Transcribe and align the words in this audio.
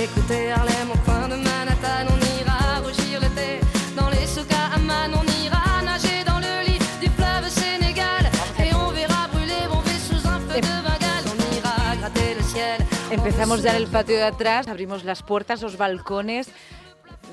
Écoutez 0.00 0.52
Harlem 0.52 0.90
au 0.92 0.98
coin 1.04 1.28
de 1.28 1.34
Manhattan, 1.34 2.06
on 2.14 2.20
ira 2.40 2.80
rougir 2.84 3.20
l'été. 3.20 3.60
Dans 3.96 4.08
les 4.10 4.26
souks 4.28 4.52
à 4.52 4.74
Amman, 4.76 5.12
on 5.12 5.26
ira 5.44 5.82
nager 5.82 6.22
dans 6.24 6.38
le 6.38 6.66
lit 6.66 6.78
du 7.00 7.08
fleuve 7.08 7.48
Sénégal. 7.48 8.30
Et 8.64 8.72
on 8.74 8.90
verra 8.92 9.26
brûler 9.28 9.66
bomber 9.68 9.98
sous 10.08 10.24
un 10.28 10.38
feu 10.40 10.60
de 10.60 10.82
Bengale. 10.86 11.24
On 11.32 11.56
ira 11.56 11.96
gratter 11.96 12.34
le 12.36 12.42
ciel. 12.44 12.80
Empezamos 13.10 13.62
ya 13.62 13.70
en 13.70 13.76
el 13.76 13.88
patio 13.88 14.16
de 14.16 14.24
atrás, 14.24 14.68
abrimos 14.68 15.02
las 15.02 15.22
puertas, 15.24 15.62
los 15.62 15.76
balcones. 15.76 16.48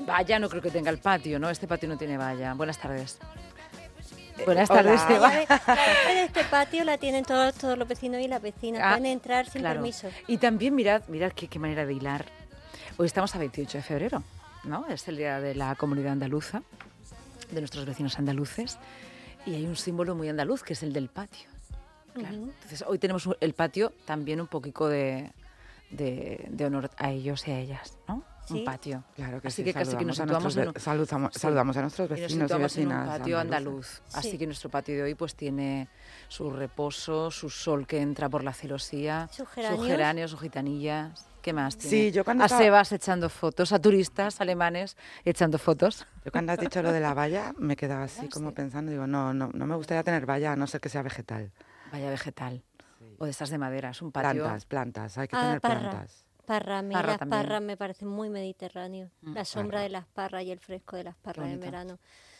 Valla 0.04 0.38
no 0.40 0.48
creo 0.48 0.60
que 0.62 0.70
tenga 0.70 0.90
el 0.90 0.98
patio, 0.98 1.38
¿no? 1.38 1.48
Este 1.50 1.68
patio 1.68 1.88
no 1.88 1.96
tiene 1.96 2.16
valla. 2.16 2.52
Buenas 2.54 2.78
tardes. 2.78 3.18
Buenas 4.44 4.68
hola. 4.70 4.82
tardes, 4.82 5.00
Eva. 5.08 5.30
La 6.08 6.14
de 6.14 6.24
este 6.24 6.44
patio 6.44 6.84
la 6.84 6.98
tienen 6.98 7.24
todos, 7.24 7.54
todos 7.54 7.78
los 7.78 7.86
vecinos 7.86 8.20
y 8.20 8.28
las 8.28 8.42
vecinas. 8.42 8.82
Ah, 8.84 8.96
Pueden 8.96 9.06
entrar 9.06 9.48
sin 9.48 9.62
claro. 9.62 9.76
permiso. 9.80 10.08
Y 10.26 10.38
también 10.38 10.74
mirad, 10.74 11.02
mirad 11.08 11.30
qué, 11.32 11.46
qué 11.48 11.58
manera 11.58 11.86
de 11.86 11.94
hilar. 11.94 12.26
Hoy 12.98 13.04
estamos 13.06 13.34
a 13.34 13.38
28 13.38 13.76
de 13.76 13.82
febrero, 13.82 14.22
¿no? 14.64 14.86
Es 14.88 15.06
el 15.08 15.18
día 15.18 15.38
de 15.38 15.54
la 15.54 15.74
comunidad 15.74 16.12
andaluza, 16.12 16.62
de 17.50 17.60
nuestros 17.60 17.84
vecinos 17.84 18.18
andaluces. 18.18 18.78
Y 19.44 19.54
hay 19.54 19.66
un 19.66 19.76
símbolo 19.76 20.14
muy 20.14 20.30
andaluz 20.30 20.62
que 20.62 20.72
es 20.72 20.82
el 20.82 20.94
del 20.94 21.08
patio. 21.08 21.46
Claro. 22.14 22.34
Entonces, 22.34 22.82
hoy 22.86 22.98
tenemos 22.98 23.28
el 23.40 23.52
patio 23.52 23.92
también 24.06 24.40
un 24.40 24.46
poquito 24.46 24.88
de, 24.88 25.30
de, 25.90 26.46
de 26.48 26.64
honor 26.64 26.90
a 26.96 27.10
ellos 27.10 27.46
y 27.46 27.50
a 27.50 27.58
ellas, 27.58 27.98
¿no? 28.08 28.24
Un 28.50 28.64
patio. 28.64 29.04
Claro 29.14 29.40
que 29.40 29.48
Así 29.48 29.56
sí, 29.56 29.64
que 29.64 29.74
casi 29.74 29.96
que 29.96 30.04
nos 30.04 30.16
saludamos 30.16 30.56
a 30.56 30.62
en 30.62 30.80
saludamos, 30.80 31.32
Sí. 31.34 31.40
saludamos 31.40 31.76
a 31.76 31.80
nuestros 31.82 32.06
Y 32.08 32.10
nos 32.12 32.20
vecinos 32.20 32.30
y 32.30 32.42
situamos 32.44 32.76
en 32.76 32.82
un 32.84 32.88
vecinas 32.94 33.18
patio 33.18 33.38
andaluz. 33.38 34.02
Así 34.12 34.30
Sí. 34.32 34.38
que 34.38 34.46
nuestro 34.46 34.70
patio 34.70 34.94
de 34.96 35.02
hoy 35.02 35.14
pues 35.14 35.34
tiene 35.34 35.88
su 36.28 36.50
reposo, 36.50 37.30
su 37.30 37.50
sol 37.50 37.86
que 37.86 38.00
entra 38.00 38.28
por 38.28 38.44
la 38.44 38.52
celosía, 38.52 39.28
Sus 39.32 39.48
geranios. 39.48 39.78
sus 39.80 39.88
geranios, 39.88 40.30
sus 40.30 40.40
gitanillas. 40.40 41.26
¿Qué 41.42 41.52
más 41.52 41.76
tiene? 41.76 41.90
Sí, 41.90 42.10
yo 42.12 42.24
cuando 42.24 42.42
A 42.42 42.46
estaba- 42.46 42.62
Sebas 42.62 42.90
echando 42.92 43.28
fotos, 43.28 43.72
a 43.72 43.78
turistas 43.78 44.40
alemanes 44.40 44.96
echando 45.24 45.58
fotos. 45.58 46.04
Yo 46.24 46.32
cuando 46.32 46.52
has 46.52 46.58
dicho 46.58 46.82
lo 46.82 46.90
de 46.90 46.98
la 47.00 47.14
valla 47.14 47.54
me 47.58 47.76
quedaba 47.76 48.04
así 48.04 48.28
como 48.28 48.48
sí. 48.50 48.54
pensando, 48.56 48.90
digo, 48.90 49.06
no, 49.06 49.32
no, 49.32 49.50
no 49.54 49.66
me 49.66 49.76
gustaría 49.76 50.02
tener 50.02 50.26
valla 50.26 50.52
a 50.52 50.56
no 50.56 50.66
ser 50.66 50.80
que 50.80 50.88
sea 50.88 51.02
vegetal. 51.02 51.52
Vaya 51.92 52.10
vegetal. 52.10 52.64
O 53.18 53.24
de 53.24 53.30
estas 53.30 53.48
de 53.50 53.58
madera, 53.58 53.90
es 53.90 54.02
un 54.02 54.10
patio. 54.12 54.42
Plantas, 54.42 54.66
plantas, 54.66 55.18
hay 55.18 55.28
que 55.28 55.36
Ah, 55.36 55.40
tener 55.42 55.60
parra. 55.60 55.78
plantas. 55.90 56.25
A 56.48 56.82
mí 56.82 56.94
Parra 56.94 57.08
las 57.08 57.18
también. 57.18 57.42
parras 57.42 57.62
me 57.62 57.76
parecen 57.76 58.08
muy 58.08 58.28
mediterráneos. 58.30 59.10
Mm, 59.22 59.34
la 59.34 59.44
sombra 59.44 59.70
parra. 59.78 59.82
de 59.82 59.88
las 59.90 60.06
parras 60.06 60.44
y 60.44 60.50
el 60.50 60.60
fresco 60.60 60.96
de 60.96 61.04
las 61.04 61.16
parras 61.16 61.48
en 61.50 61.60
verano. 61.60 61.98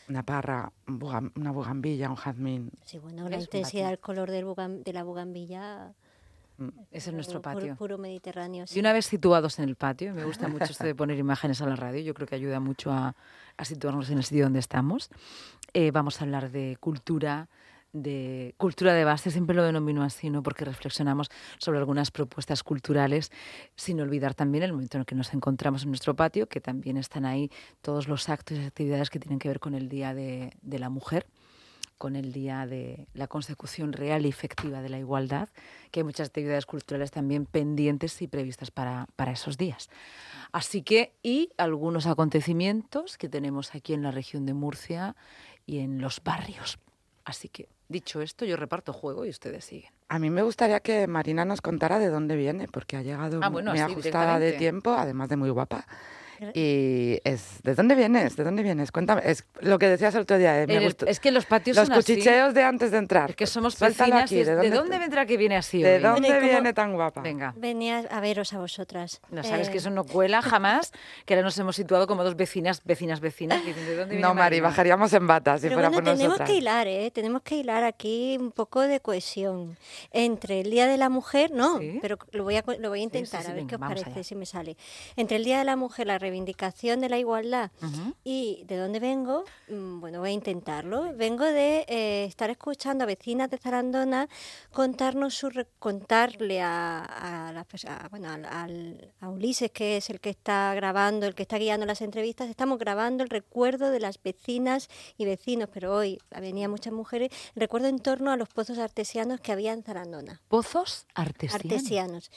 Una 0.09 0.23
parra, 0.23 0.73
una 0.87 1.51
bugambilla, 1.51 2.09
un 2.11 2.17
jazmín. 2.17 2.71
Sí, 2.85 2.99
bueno, 2.99 3.29
la 3.29 3.39
intensidad 3.39 3.89
del 3.89 3.99
color 3.99 4.31
del 4.31 4.45
bugan- 4.47 4.83
de 4.85 4.93
la 4.93 5.03
bugambilla. 5.03 5.93
Ese 6.91 7.11
es 7.11 7.15
nuestro 7.15 7.43
puro- 7.43 7.55
patio. 7.55 7.77
Puro, 7.77 7.99
mediterráneo. 7.99 8.65
Y 8.65 8.69
sí. 8.69 8.81
una 8.81 8.93
vez 8.95 9.05
situados 9.07 9.59
en 9.59 9.69
el 9.69 9.75
patio, 9.77 10.15
me 10.15 10.25
gusta 10.25 10.49
mucho 10.49 10.65
esto 10.65 10.85
de 10.85 10.95
poner 10.95 11.19
imágenes 11.19 11.61
a 11.61 11.67
la 11.67 11.77
radio, 11.77 12.01
yo 12.01 12.15
creo 12.15 12.27
que 12.27 12.35
ayuda 12.37 12.61
mucho 12.61 12.93
a, 12.93 13.15
a 13.57 13.65
situarnos 13.65 14.09
en 14.11 14.19
el 14.19 14.25
sitio 14.25 14.45
donde 14.45 14.61
estamos. 14.61 15.11
Eh, 15.75 15.91
vamos 15.91 16.21
a 16.21 16.25
hablar 16.25 16.51
de 16.51 16.79
cultura, 16.81 17.49
de 18.03 18.55
cultura 18.57 18.95
de 18.95 19.05
base, 19.05 19.31
siempre 19.31 19.55
lo 19.57 19.63
denomino 19.63 20.03
así, 20.03 20.31
¿no? 20.31 20.43
porque 20.43 20.65
reflexionamos 20.65 21.31
sobre 21.59 21.79
algunas 21.79 22.11
propuestas 22.11 22.63
culturales, 22.63 23.31
sin 23.75 24.01
olvidar 24.01 24.35
también 24.35 24.65
el 24.65 24.73
momento 24.73 24.97
en 24.97 25.01
el 25.01 25.07
que 25.07 25.15
nos 25.15 25.33
encontramos 25.35 25.83
en 25.83 25.89
nuestro 25.89 26.15
patio, 26.15 26.49
que 26.49 26.61
también 26.61 26.97
están 26.97 27.25
ahí 27.25 27.51
todos 27.81 28.09
los 28.09 28.29
actos 28.29 28.59
y 28.59 28.65
actividades 28.65 29.11
que 29.11 29.19
tienen 29.19 29.39
que 29.39 29.49
ver 29.49 29.61
con 29.61 29.75
el 29.75 29.89
Día 29.89 30.15
de, 30.15 30.53
de 30.63 30.79
la 30.79 30.91
Mujer 30.91 31.27
con 31.99 32.17
el 32.17 32.33
Día 32.33 32.67
de 32.67 33.09
la 33.15 33.27
Consecución 33.27 33.93
Real 33.93 34.27
y 34.27 34.29
Efectiva 34.29 34.83
de 34.83 34.89
la 34.89 34.99
Igualdad, 34.99 35.49
que 35.91 36.01
hay 36.01 36.05
muchas 36.05 36.29
actividades 36.29 36.67
culturales 36.67 37.11
también 37.11 37.47
pendientes 37.47 38.21
y 38.21 38.29
previstas 38.29 38.71
para, 38.71 39.07
para 39.17 39.33
esos 39.33 39.57
días. 39.57 39.89
Así 40.53 40.83
que, 40.83 41.15
y 41.23 41.51
algunos 41.57 42.07
acontecimientos 42.07 43.17
que 43.17 43.29
tenemos 43.29 43.75
aquí 43.75 43.95
en 43.95 44.03
la 44.03 44.11
región 44.11 44.47
de 44.47 44.55
Murcia 44.55 45.17
y 45.65 45.79
en 45.79 46.01
los 46.01 46.23
barrios. 46.23 46.79
Así 47.25 47.49
que, 47.49 47.69
dicho 47.89 48.21
esto, 48.21 48.45
yo 48.45 48.57
reparto 48.57 48.93
juego 48.93 49.25
y 49.25 49.31
ustedes 49.31 49.65
siguen. 49.65 49.91
A 50.09 50.19
mí 50.19 50.31
me 50.31 50.43
gustaría 50.43 50.81
que 50.81 51.07
Marina 51.07 51.45
nos 51.45 51.61
contara 51.61 51.99
de 51.99 52.09
dónde 52.09 52.37
viene, 52.37 52.69
porque 52.69 52.97
ha 52.97 53.03
llegado 53.03 53.41
Ah, 53.43 53.49
bueno, 53.49 53.73
muy 53.73 53.81
ajustada 53.81 54.39
de 54.39 54.53
tiempo, 54.53 54.91
además 54.93 55.29
de 55.29 55.37
muy 55.37 55.51
guapa. 55.51 55.87
Y 56.55 57.21
es, 57.25 57.61
¿de 57.63 57.75
dónde 57.75 57.95
vienes? 57.95 58.37
¿De 58.37 58.45
dónde 58.45 58.63
vienes? 58.63 58.93
Cuéntame, 58.93 59.23
es 59.25 59.45
lo 59.61 59.79
que 59.79 59.89
decías 59.89 60.15
el 60.15 60.23
otro 60.23 60.39
día, 60.39 60.63
eh, 60.63 60.67
me 60.67 60.77
el- 60.77 60.85
gustó. 60.85 61.07
es 61.07 61.21
que 61.21 61.31
los 61.31 61.47
patios 61.47 61.77
Los 61.77 61.87
son 61.89 61.97
así. 61.99 62.15
cuchicheos 62.15 62.55
de 62.55 62.63
antes 62.63 62.91
de 62.91 62.99
entrar. 62.99 63.31
Es 63.31 63.37
que 63.37 63.47
somos 63.47 63.79
vecinas 63.79 64.25
aquí, 64.25 64.37
y 64.37 64.41
es, 64.41 64.47
¿de 64.47 64.71
dónde, 64.71 64.99
vendrá 64.99 65.27
que 65.27 65.37
viene 65.37 65.57
así 65.57 65.83
¿De 65.83 65.97
hoy? 65.97 66.03
dónde 66.03 66.21
Bueno, 66.21 66.37
¿y 66.37 66.41
cómo- 66.41 66.51
viene 66.53 66.73
tan 66.73 66.93
guapa? 66.95 67.21
Venga. 67.23 67.55
Venía 67.57 67.99
a 68.11 68.21
veros 68.21 68.53
a 68.53 68.59
vosotras. 68.59 69.21
No 69.31 69.43
sabes 69.43 69.69
Eh, 69.69 69.73
que 69.73 69.79
eso 69.79 69.91
no 69.91 70.05
cuela 70.05 70.43
jamás, 70.43 70.93
que 71.25 71.35
ahora 71.35 71.45
nos 71.45 71.59
hemos 71.59 71.77
situado 71.77 72.07
como 72.07 72.25
dos 72.25 72.37
vecinas, 72.37 72.83
vecinas, 72.85 73.21
vecinas. 73.21 73.65
diciendo, 73.65 73.91
¿de 73.91 73.97
dónde 73.97 74.15
viene 74.17 74.27
No, 74.29 74.35
Mari, 74.35 74.61
bajaríamos 74.61 75.13
en 75.13 75.27
bata 75.27 75.57
si 75.59 75.63
Pero 75.63 75.75
fuera 75.75 75.89
bueno, 75.89 76.03
por 76.05 76.13
tenemos 76.15 76.29
nosotras. 76.29 76.51
que 76.51 76.57
hilar, 76.57 76.87
¿eh? 76.87 77.11
Tenemos 77.13 77.43
que 77.43 77.57
hilar 77.57 77.85
aquí 77.85 78.37
un 78.41 78.53
poco 78.53 78.81
de 78.83 79.01
cohesión 79.01 79.77
entre 80.13 80.61
el 80.61 80.71
Día 80.71 80.87
de 80.87 80.97
la 80.97 81.09
Mujer, 81.09 81.51
no, 81.53 81.79
Sí. 81.79 81.99
pero 82.03 82.19
lo 82.33 82.45
voy 82.45 82.57
a, 82.57 82.63
co- 82.63 82.75
lo 82.79 82.89
voy 82.91 82.99
a 82.99 83.01
sí, 83.01 83.05
intentar, 83.05 83.43
sí, 83.43 83.51
a 83.51 83.55
ver 83.55 83.67
qué 83.67 83.75
os 83.77 83.81
parece, 83.81 84.11
allá. 84.11 84.25
si 84.25 84.35
me 84.35 84.47
sale. 84.47 84.77
Entre 85.17 85.37
el 85.37 85.45
Día 85.45 85.59
de 85.59 85.65
la 85.65 85.77
Mujer, 85.77 86.07
la 86.07 86.19
reivindicación 86.31 87.01
de 87.01 87.09
la 87.09 87.19
igualdad 87.19 87.71
y 88.25 88.65
de 88.67 88.77
dónde 88.77 88.99
vengo, 89.01 89.45
mm, 89.69 90.01
bueno, 90.01 90.21
voy 90.21 90.31
a 90.31 90.33
intentarlo. 90.33 91.13
Vengo 91.15 91.45
de 91.45 91.85
eh, 91.89 92.25
estar 92.25 92.51
escuchando 92.51 93.05
a 93.05 93.07
vecinas 93.07 93.49
de 93.51 93.59
Zarandona 93.59 94.29
contarnos 94.73 95.35
su 95.35 95.51
re- 95.51 95.67
contarle 95.79 96.61
a, 96.61 97.01
a, 97.49 97.53
las 97.53 97.67
pers- 97.69 97.89
a- 97.89 98.09
bueno, 98.09 98.29
a 99.21 99.29
Ulises, 99.29 99.71
que 99.71 99.97
es 99.99 100.11
el 100.11 100.21
que 100.21 100.31
está 100.31 100.75
grabando, 100.75 101.27
el 101.27 101.35
que 101.35 101.43
está 101.43 101.59
guiando 101.59 101.87
las 101.87 102.01
entrevistas, 102.03 102.49
estamos 102.51 102.79
grabando 102.79 103.23
el 103.23 103.31
recuerdo 103.31 103.91
de 103.91 104.01
las 104.01 104.23
vecinas 104.23 104.89
y 105.17 105.25
vecinos, 105.25 105.69
pero 105.73 105.95
hoy 105.95 106.19
venía 106.41 106.69
muchas 106.69 106.93
mujeres, 106.93 107.31
el 107.55 107.61
recuerdo 107.61 107.89
en 107.89 107.99
torno 108.01 108.31
a 108.33 108.37
los 108.37 108.49
pozos 108.49 108.79
artesianos 108.79 109.41
que 109.41 109.53
había 109.53 109.73
en 109.73 109.83
Zarandona. 109.83 110.41
Pozos 110.49 111.07
artesianos. 111.15 111.55
Artesianos. 111.73 112.31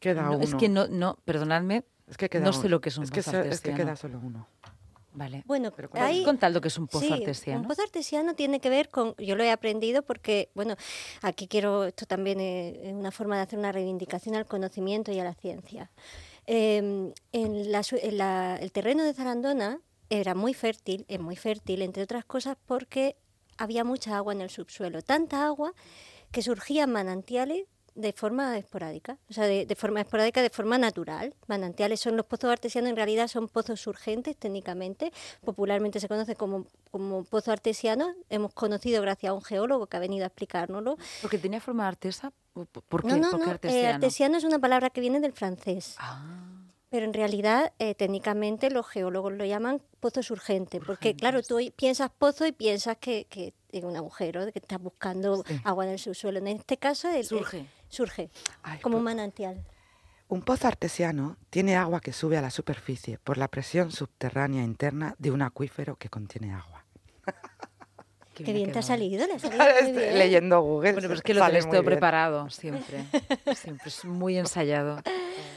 Queda 0.00 0.22
No, 0.22 0.32
uno. 0.36 0.44
es 0.44 0.54
que 0.54 0.68
no, 0.68 0.86
no, 0.86 1.18
perdonadme, 1.24 1.82
Es 2.10 2.16
que 2.16 2.28
queda 2.28 2.44
no 2.44 2.50
uno. 2.50 2.60
sé 2.62 2.68
lo 2.68 2.80
que 2.80 2.88
es 2.88 2.98
un 2.98 3.04
es 3.04 3.10
que, 3.10 3.20
pozo 3.22 3.30
so- 3.32 3.36
es 3.38 3.42
que 3.60 3.70
artesiano. 3.70 3.76
queda 3.78 3.96
solo 3.96 4.20
uno. 4.22 4.46
Vale. 5.14 5.42
Bueno, 5.46 5.72
Pero 5.74 5.90
¿Puedes 5.90 6.06
hay- 6.06 6.22
contar 6.24 6.52
lo 6.52 6.60
que 6.60 6.68
es 6.68 6.78
un 6.78 6.86
pozo 6.86 7.04
sí, 7.06 7.12
artesiano? 7.12 7.62
Un 7.62 7.66
pozo 7.68 7.82
artesiano 7.82 8.34
tiene 8.34 8.60
que 8.60 8.68
ver 8.70 8.88
con, 8.88 9.16
yo 9.16 9.34
lo 9.36 9.42
he 9.42 9.50
aprendido 9.50 10.02
porque, 10.02 10.50
bueno, 10.54 10.76
aquí 11.22 11.48
quiero, 11.48 11.84
esto 11.84 12.06
también 12.06 12.38
es 12.40 12.92
una 12.92 13.10
forma 13.10 13.36
de 13.36 13.42
hacer 13.42 13.58
una 13.58 13.72
reivindicación 13.72 14.36
al 14.36 14.46
conocimiento 14.46 15.10
y 15.10 15.18
a 15.18 15.24
la 15.24 15.34
ciencia. 15.34 15.90
Eh, 16.46 17.12
en 17.32 17.72
la 17.72 17.82
su- 17.82 17.98
en 18.00 18.18
la- 18.18 18.56
el 18.56 18.70
terreno 18.70 19.02
de 19.02 19.12
Zarandona 19.12 19.80
era 20.08 20.34
muy 20.34 20.54
fértil, 20.54 21.04
es 21.08 21.18
muy 21.20 21.36
fértil, 21.36 21.82
entre 21.82 22.02
otras 22.04 22.24
cosas 22.24 22.56
porque 22.66 23.16
había 23.56 23.82
mucha 23.84 24.16
agua 24.16 24.32
en 24.34 24.40
el 24.40 24.50
subsuelo, 24.50 25.02
tanta 25.02 25.44
agua 25.46 25.72
que 26.30 26.42
surgían 26.42 26.92
manantiales 26.92 27.64
de 27.98 28.12
forma 28.12 28.56
esporádica, 28.56 29.18
o 29.28 29.32
sea, 29.32 29.44
de, 29.46 29.66
de 29.66 29.74
forma 29.74 30.00
esporádica, 30.00 30.40
de 30.40 30.50
forma 30.50 30.78
natural. 30.78 31.34
Manantiales 31.48 31.98
son 31.98 32.16
los 32.16 32.24
pozos 32.26 32.48
artesianos, 32.50 32.90
en 32.90 32.96
realidad 32.96 33.26
son 33.26 33.48
pozos 33.48 33.80
surgentes 33.80 34.36
técnicamente, 34.36 35.12
popularmente 35.44 35.98
se 35.98 36.06
conoce 36.06 36.36
como, 36.36 36.64
como 36.92 37.24
pozo 37.24 37.50
artesiano, 37.50 38.14
hemos 38.30 38.54
conocido 38.54 39.02
gracias 39.02 39.30
a 39.30 39.34
un 39.34 39.42
geólogo 39.42 39.88
que 39.88 39.96
ha 39.96 40.00
venido 40.00 40.24
a 40.24 40.28
explicárnoslo. 40.28 40.96
Porque 41.22 41.38
tenía 41.38 41.60
forma 41.60 41.88
artesa. 41.88 42.32
¿Por 42.88 43.02
qué? 43.02 43.08
no, 43.08 43.16
no, 43.16 43.30
¿Por 43.30 43.38
qué 43.40 43.44
no, 43.44 43.50
eh, 43.50 43.50
artesiano? 43.50 43.94
artesiano 43.96 44.36
es 44.38 44.44
una 44.44 44.58
palabra 44.60 44.90
que 44.90 45.00
viene 45.00 45.18
del 45.20 45.32
francés, 45.32 45.96
Ah, 45.98 46.54
pero 46.90 47.04
en 47.04 47.12
realidad 47.12 47.72
eh, 47.78 47.94
técnicamente 47.94 48.70
los 48.70 48.86
geólogos 48.86 49.32
lo 49.32 49.44
llaman 49.44 49.82
pozo 50.00 50.22
surgente, 50.22 50.80
porque 50.80 51.14
claro, 51.14 51.42
tú 51.42 51.58
piensas 51.76 52.10
pozo 52.16 52.46
y 52.46 52.52
piensas 52.52 52.96
que, 52.96 53.26
que 53.28 53.52
es 53.70 53.84
un 53.84 53.94
agujero, 53.96 54.50
que 54.52 54.58
estás 54.58 54.80
buscando 54.80 55.44
Sí. 55.46 55.60
agua 55.64 55.84
en 55.84 55.90
el 55.92 55.98
subsuelo. 55.98 56.38
En 56.38 56.46
este 56.48 56.78
caso, 56.78 57.10
el- 57.10 57.24
Surge. 57.26 57.66
Surge 57.88 58.30
Ay, 58.62 58.80
como 58.80 58.96
un 58.98 59.04
pues- 59.04 59.14
manantial. 59.16 59.64
Un 60.30 60.42
pozo 60.42 60.68
artesiano 60.68 61.38
tiene 61.48 61.74
agua 61.76 62.00
que 62.00 62.12
sube 62.12 62.36
a 62.36 62.42
la 62.42 62.50
superficie 62.50 63.18
por 63.18 63.38
la 63.38 63.48
presión 63.48 63.90
subterránea 63.90 64.62
interna 64.62 65.14
de 65.18 65.30
un 65.30 65.40
acuífero 65.40 65.96
que 65.96 66.10
contiene 66.10 66.52
agua. 66.52 66.84
Qué 68.34 68.52
bien 68.52 68.70
te 68.70 68.78
ha 68.78 68.82
salido, 68.82 69.26
le 69.26 69.32
ha 69.34 69.38
salido 69.38 69.64
muy 69.64 69.72
Estoy 69.72 69.92
bien. 70.02 70.18
leyendo 70.18 70.60
Google. 70.60 70.92
Bueno, 70.92 71.08
pero 71.08 71.14
es 71.14 71.22
que 71.22 71.34
lo 71.34 71.40
sale 71.40 71.52
tenés 71.54 71.66
muy 71.66 71.72
todo 71.72 71.80
bien. 71.82 71.92
preparado 71.92 72.50
siempre. 72.50 73.04
Siempre 73.56 73.88
es 73.88 74.04
muy 74.04 74.38
ensayado. 74.38 75.02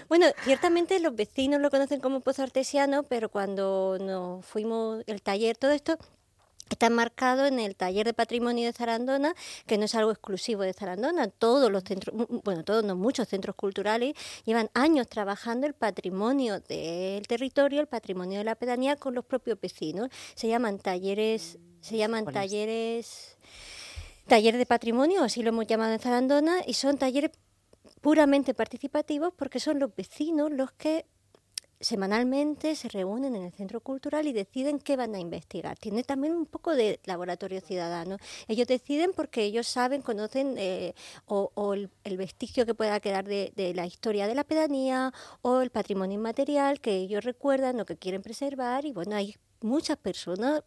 Bueno, 0.10 0.25
ciertamente 0.44 1.00
los 1.00 1.16
vecinos 1.16 1.62
lo 1.62 1.69
conocen 1.69 2.00
como 2.00 2.22
pozo 2.22 2.42
artesiano, 2.42 3.04
pero 3.04 3.30
cuando 3.30 3.98
nos 4.00 4.44
fuimos 4.45 5.04
el 5.06 5.22
taller, 5.22 5.57
todo 5.57 5.72
esto 5.72 5.98
está 6.74 6.90
marcado 6.90 7.46
en 7.46 7.60
el 7.60 7.76
taller 7.76 8.06
de 8.06 8.14
patrimonio 8.14 8.66
de 8.66 8.74
Zarandona, 8.74 9.34
que 9.68 9.78
no 9.78 9.86
es 9.86 9.96
algo 9.96 10.12
exclusivo 10.12 10.64
de 10.64 10.74
Zarandona. 10.74 11.28
Todos 11.28 11.72
los 11.72 11.84
centros, 11.84 12.16
mu- 12.16 12.26
mu- 12.30 12.42
bueno, 12.44 12.64
todos 12.64 12.84
no, 12.84 12.96
muchos 12.96 13.28
centros 13.28 13.56
culturales 13.56 14.16
llevan 14.46 14.70
años 14.74 15.08
trabajando 15.08 15.68
el 15.68 15.74
patrimonio 15.74 16.60
del 16.60 17.28
territorio, 17.28 17.82
el 17.82 17.88
patrimonio 17.88 18.40
de 18.40 18.44
la 18.46 18.56
pedanía 18.56 18.96
con 18.96 19.14
los 19.16 19.26
propios 19.26 19.60
vecinos. 19.62 20.10
Se 20.36 20.48
llaman 20.48 20.80
talleres, 20.80 21.60
se 21.82 21.98
llaman 21.98 22.26
talleres 22.26 23.38
talleres 24.28 24.60
de 24.60 24.66
patrimonio, 24.66 25.24
así 25.24 25.44
lo 25.44 25.50
hemos 25.50 25.68
llamado 25.68 25.92
en 25.94 26.00
Zarandona, 26.00 26.60
y 26.66 26.74
son 26.76 26.98
talleres 26.98 27.32
puramente 28.00 28.54
participativos 28.54 29.34
porque 29.36 29.60
son 29.60 29.78
los 29.80 29.94
vecinos 29.96 30.52
los 30.52 30.72
que 30.72 31.06
semanalmente 31.81 32.75
se 32.75 32.88
reúnen 32.88 33.36
en 33.36 33.44
el 33.44 33.51
centro 33.51 33.81
cultural 33.81 34.28
y 34.28 34.33
deciden 34.33 34.80
qué 34.80 34.95
van 34.95 35.16
a 35.16 35.19
investigar. 35.19 35.78
Tiene 35.78 36.04
también 36.04 36.33
un 36.33 36.45
poco 36.45 36.75
de 36.75 37.00
laboratorio 37.06 37.60
ciudadano. 37.62 38.18
Ellos 38.48 38.68
deciden 38.68 39.12
porque 39.16 39.44
ellos 39.44 39.68
saben, 39.68 40.01
conocen 40.01 40.56
eh, 40.57 40.94
o, 41.25 41.74
el, 41.74 42.18
vestigio 42.18 42.66
que 42.66 42.74
pueda 42.74 43.00
quedar 43.00 43.25
de, 43.25 43.51
de, 43.56 43.74
la 43.74 43.86
historia 43.86 44.28
de 44.28 44.36
la 44.36 44.44
pedanía 44.44 45.13
o 45.42 45.62
el 45.62 45.72
patrimonio 45.72 46.16
inmaterial 46.16 46.80
que 46.80 46.95
ellos 46.95 47.24
recuerdan 47.24 47.80
o 47.80 47.86
que 47.86 47.98
quieren 47.98 48.22
preservar 48.22 48.86
y 48.86 48.92
bueno, 48.92 49.16
hay 49.16 49.36
muchas 49.62 49.98
personas 49.98 50.63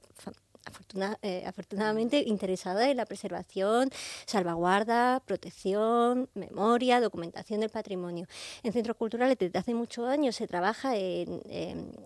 eh, 1.22 1.44
afortunadamente 1.46 2.19
interesada 2.26 2.90
en 2.90 2.96
la 2.96 3.06
preservación, 3.06 3.90
salvaguarda, 4.26 5.20
protección, 5.20 6.28
memoria, 6.34 7.00
documentación 7.00 7.61
del 7.61 7.70
patrimonio. 7.70 8.26
En 8.62 8.72
centros 8.72 8.96
culturales 8.96 9.38
desde 9.38 9.58
hace 9.58 9.75
muchos 9.75 10.08
años 10.08 10.37
se 10.37 10.46
trabaja 10.46 10.96
en, 10.96 11.43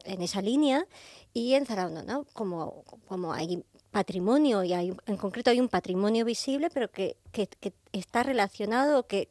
esa 0.05 0.43
línea 0.43 0.87
y 1.32 1.55
en 1.55 1.66
Zaragoza, 1.66 2.02
¿no? 2.02 2.25
como, 2.32 2.84
como 3.06 3.32
hay 3.32 3.64
patrimonio 3.90 4.64
y 4.64 4.72
hay, 4.72 4.93
en 5.06 5.16
concreto 5.16 5.50
hay 5.50 5.61
un 5.61 5.69
patrimonio 5.69 6.25
visible, 6.25 6.70
pero 6.70 6.90
que, 6.90 7.16
que, 7.32 7.46
que 7.46 7.72
está 7.93 8.22
relacionado, 8.22 9.06
que 9.06 9.28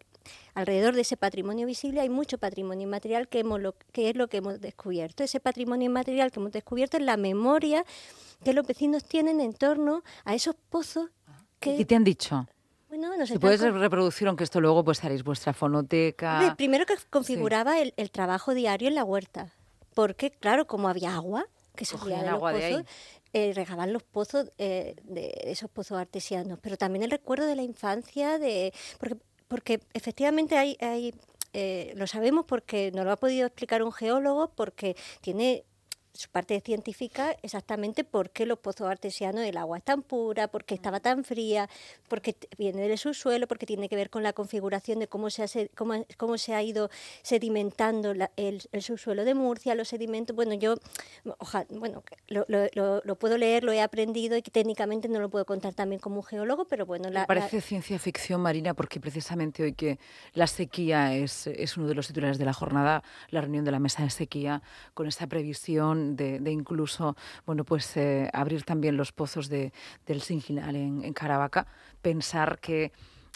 alrededor 0.54 0.96
de 0.96 1.02
ese 1.02 1.18
patrimonio 1.18 1.66
visible 1.68 2.02
hay 2.02 2.10
mucho 2.10 2.38
patrimonio 2.38 2.84
inmaterial 2.84 3.28
que, 3.28 3.40
hemos 3.40 3.62
que 3.92 4.10
es 4.10 4.16
lo 4.16 4.28
que 4.28 4.38
hemos 4.38 4.60
descubierto. 4.62 5.24
Ese 5.24 5.40
patrimonio 5.40 5.86
inmaterial 5.86 6.32
que 6.32 6.40
hemos 6.40 6.52
descubierto 6.52 6.98
es 6.98 7.04
la 7.04 7.18
memoria 7.18 7.86
que 8.44 8.54
los 8.54 8.66
vecinos 8.66 9.04
tienen 9.04 9.42
en 9.42 9.54
torno 9.54 10.04
a 10.26 10.36
esos 10.36 10.56
pozos 10.70 11.10
que... 11.60 11.76
¿Y 11.76 11.86
te 11.86 11.96
han 11.96 12.04
dicho? 12.04 12.48
Bueno, 12.90 13.26
si 13.26 13.38
puedes 13.38 13.62
reproducir, 13.62 14.28
aunque 14.28 14.44
esto 14.44 14.62
luego 14.62 14.84
pues 14.84 15.04
haréis 15.04 15.24
vuestra 15.24 15.54
fonoteca. 15.54 16.56
primero 16.58 16.86
que 16.86 16.96
configuraba 17.10 17.80
el, 17.80 18.12
trabajo 18.12 18.54
diario 18.54 18.88
en 18.88 18.96
la 18.96 19.04
huerta, 19.04 19.54
porque 19.94 20.32
claro, 20.32 20.68
como 20.68 20.88
había 20.88 21.14
agua 21.14 21.48
que 21.76 21.86
salía 21.86 22.24
de 22.24 22.32
los 22.32 22.40
pozos, 22.40 22.84
eh, 23.34 23.52
regaban 23.54 23.94
los 23.94 24.04
pozos 24.04 24.52
eh, 24.58 24.96
de 25.04 25.32
esos 25.44 25.70
pozos 25.70 26.00
artesianos, 26.00 26.60
pero 26.62 26.78
también 26.78 27.04
el 27.04 27.12
recuerdo 27.12 27.46
de 27.46 27.56
la 27.56 27.62
infancia, 27.62 28.40
de 28.40 28.74
porque 29.00 29.18
porque 29.48 29.80
efectivamente 29.94 30.58
hay, 30.58 30.78
hay 30.82 31.14
eh, 31.54 31.94
lo 31.96 32.08
sabemos 32.08 32.46
porque 32.46 32.92
nos 32.94 33.06
lo 33.06 33.12
ha 33.12 33.18
podido 33.18 33.48
explicar 33.48 33.82
un 33.82 33.92
geólogo, 33.92 34.52
porque 34.56 34.96
tiene 35.22 35.64
su 36.18 36.30
parte 36.30 36.60
científica 36.62 37.36
exactamente 37.44 38.04
por 38.04 38.32
qué 38.32 38.46
los 38.46 38.58
pozos 38.58 38.90
artesianos 38.90 39.44
el 39.44 39.56
agua 39.56 39.78
es 39.78 39.84
tan 39.84 40.02
pura, 40.02 40.48
por 40.48 40.66
qué 40.66 40.74
estaba 40.74 41.00
tan 41.00 41.24
fría, 41.24 41.70
porque 42.08 42.36
viene 42.58 42.88
del 42.88 42.98
subsuelo, 42.98 43.48
porque 43.48 43.68
tiene 43.68 43.88
que 43.88 43.96
ver 43.96 44.10
con 44.10 44.24
la 44.24 44.34
configuración 44.34 45.00
de 45.00 45.08
cómo 45.08 45.30
se 45.30 45.44
ha, 45.44 45.48
cómo, 45.76 46.06
cómo 46.18 46.38
se 46.38 46.56
ha 46.56 46.64
ido 46.64 46.90
sedimentando 47.22 48.14
el, 48.36 48.68
subsuelo 48.82 49.26
de 49.26 49.36
Murcia, 49.36 49.76
los 49.76 49.90
sedimentos. 49.90 50.36
Bueno, 50.36 50.56
yo 50.56 50.76
ojalá, 51.38 51.68
bueno, 51.70 52.04
lo, 52.28 52.46
lo, 52.48 53.02
lo, 53.04 53.16
puedo 53.16 53.38
leer, 53.38 53.64
lo 53.64 53.72
he 53.72 53.82
aprendido 53.82 54.38
y 54.38 54.42
técnicamente 54.42 55.08
no 55.08 55.20
lo 55.20 55.30
puedo 55.30 55.46
contar 55.46 55.74
también 55.76 56.00
como 56.00 56.18
un 56.18 56.24
geólogo, 56.24 56.66
pero 56.66 56.86
bueno. 56.86 57.10
Me 57.12 57.26
parece 57.26 57.62
ciencia 57.62 58.00
ficción, 58.00 58.42
Marina, 58.42 58.74
porque 58.74 59.00
precisamente 59.00 59.64
hoy 59.64 59.74
que 59.74 60.00
la 60.34 60.48
sequía 60.48 61.16
es, 61.16 61.46
es 61.48 61.78
uno 61.78 61.88
de 61.88 61.94
los 61.94 62.08
titulares 62.08 62.40
de 62.40 62.46
la 62.46 62.54
jornada, 62.54 63.04
la 63.30 63.42
reunión 63.42 63.66
de 63.66 63.72
la 63.72 63.80
mesa 63.80 64.04
de 64.04 64.10
sequía, 64.10 64.64
con 64.94 65.08
esta 65.08 65.28
previsión 65.28 66.07
de, 66.16 66.52
incluso 66.52 67.16
bueno, 67.46 67.64
pues, 67.64 67.98
eh, 67.98 68.30
abrir 68.34 68.64
también 68.64 68.98
los 68.98 69.12
pozos 69.12 69.50
de, 69.50 69.74
del 70.06 70.22
Singinal 70.22 70.76
en, 70.76 71.04
en 71.04 71.14
Caravaca, 71.14 71.68
pensar 72.02 72.60
que 72.60 72.92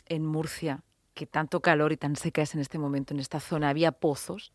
en 0.08 0.26
Murcia, 0.26 0.84
que 1.14 1.26
tanto 1.26 1.60
calor 1.62 1.92
y 1.92 1.98
tan 1.98 2.16
seca 2.16 2.42
es 2.42 2.56
en 2.56 2.62
este 2.62 2.78
momento 2.78 3.14
en 3.14 3.20
esta 3.20 3.40
zona, 3.40 3.70
había 3.70 3.92
pozos 3.92 4.54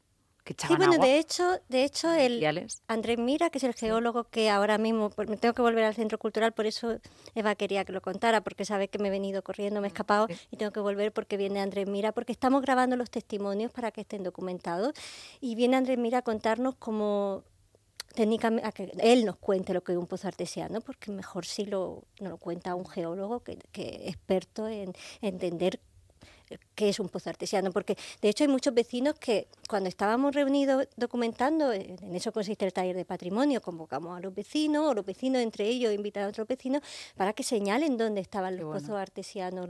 sí, 0.55 0.77
bueno, 0.77 0.99
de 0.99 1.19
hecho, 1.19 1.61
de 1.69 1.85
hecho 1.85 2.13
el 2.13 2.69
Andrés 2.87 3.19
Mira, 3.19 3.51
que 3.51 3.59
es 3.59 3.65
el 3.65 3.75
geólogo 3.75 4.25
que 4.25 4.51
ahora 4.51 4.79
mismo 4.79 5.11
pues, 5.11 5.29
me 5.29 5.37
tengo 5.37 5.55
que 5.55 5.63
volver 5.63 5.85
al 5.85 5.95
centro 5.95 6.19
cultural, 6.19 6.53
por 6.53 6.67
eso 6.67 6.99
Eva 7.35 7.55
quería 7.55 7.85
que 7.85 7.93
lo 7.93 8.01
contara, 8.01 8.43
porque 8.43 8.65
sabe 8.65 8.89
que 8.89 8.99
me 8.99 9.09
he 9.09 9.11
venido 9.11 9.43
corriendo, 9.43 9.81
me 9.81 9.87
he 9.87 9.89
escapado 9.89 10.29
y 10.51 10.57
tengo 10.57 10.73
que 10.73 10.81
volver 10.81 11.13
porque 11.13 11.37
viene 11.37 11.61
Andrés 11.61 11.89
Mira, 11.89 12.13
porque 12.13 12.33
estamos 12.33 12.63
grabando 12.63 12.97
los 12.97 13.11
testimonios 13.11 13.73
para 13.73 13.91
que 13.91 14.03
estén 14.03 14.23
documentados. 14.23 14.93
Y 15.41 15.55
viene 15.55 15.77
Andrés 15.77 15.99
Mira 15.99 16.19
a 16.19 16.23
contarnos 16.23 16.77
cómo 16.77 17.43
técnicamente, 18.15 18.67
a 18.67 18.73
que 18.73 18.93
él 19.01 19.25
nos 19.25 19.37
cuente 19.37 19.75
lo 19.75 19.83
que 19.83 19.93
es 19.93 19.99
un 19.99 20.07
pozo 20.07 20.29
artesiano, 20.29 20.81
porque 20.81 21.11
mejor 21.11 21.47
si 21.47 21.65
lo, 21.65 22.05
nos 22.21 22.31
lo 22.31 22.37
cuenta 22.39 22.75
un 22.75 22.87
geólogo 22.87 23.41
que, 23.41 23.59
que 23.73 24.09
experto 24.09 24.69
en 24.69 24.93
entender 25.21 25.81
qué 26.75 26.89
es 26.89 27.01
un 27.01 27.09
pozo 27.09 27.31
artesiano, 27.31 27.73
porque 27.73 27.97
de 28.21 28.29
hecho 28.29 28.45
hay 28.45 28.49
muchos 28.49 28.73
vecinos 28.75 29.15
que 29.19 29.49
cuando 29.69 29.89
estábamos 29.89 30.35
reunidos 30.35 30.89
documentando, 30.97 31.73
en 31.73 32.15
eso 32.15 32.33
consiste 32.33 32.65
el 32.65 32.73
taller 32.73 32.97
de 32.97 33.05
patrimonio, 33.05 33.61
convocamos 33.61 34.17
a 34.17 34.21
los 34.21 34.35
vecinos, 34.35 34.87
o 34.87 34.95
los 34.95 35.05
vecinos 35.05 35.43
entre 35.43 35.67
ellos 35.67 35.93
invitan 35.93 36.25
a 36.25 36.29
otros 36.29 36.47
vecinos 36.47 36.83
para 37.17 37.33
que 37.33 37.43
señalen 37.43 37.97
dónde 37.97 38.21
estaban 38.21 38.57
los 38.57 38.65
pozos 38.73 38.97
artesianos. 38.97 39.69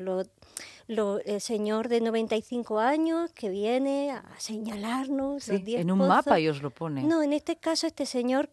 el 0.89 1.41
señor 1.41 1.89
de 1.89 2.01
95 2.01 2.79
años 2.79 3.33
que 3.33 3.49
viene 3.49 4.11
a 4.11 4.25
señalarnos 4.39 5.49
los 5.49 5.65
10 5.65 5.81
En 5.81 5.91
un 5.91 5.99
mapa 5.99 6.39
y 6.41 6.49
os 6.49 6.63
lo 6.63 6.71
pone. 6.71 7.03
No, 7.03 7.23
en 7.23 7.33
este 7.33 7.57
caso 7.57 7.87
este 7.87 8.07
señor 8.07 8.51